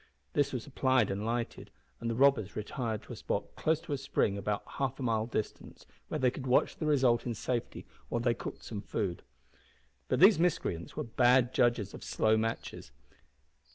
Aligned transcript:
This 0.33 0.51
was 0.51 0.65
applied 0.65 1.11
and 1.11 1.23
lighted, 1.23 1.69
and 1.99 2.09
the 2.09 2.15
robbers 2.15 2.55
retired 2.55 3.03
to 3.03 3.13
a 3.13 3.15
spot 3.15 3.55
close 3.55 3.79
to 3.81 3.93
a 3.93 3.99
spring 3.99 4.35
about 4.35 4.63
half 4.79 4.99
a 4.99 5.03
mile 5.03 5.27
distant, 5.27 5.85
where 6.07 6.17
they 6.17 6.31
could 6.31 6.47
watch 6.47 6.75
the 6.77 6.87
result 6.87 7.27
in 7.27 7.35
safety 7.35 7.85
while 8.09 8.19
they 8.19 8.33
cooked 8.33 8.63
some 8.63 8.81
food. 8.81 9.21
But 10.07 10.19
these 10.19 10.39
miscreants 10.39 10.95
were 10.95 11.03
bad 11.03 11.53
judges 11.53 11.93
of 11.93 12.03
slow 12.03 12.35
matches! 12.35 12.91